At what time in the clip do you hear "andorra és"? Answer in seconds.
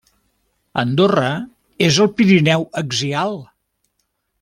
0.83-2.01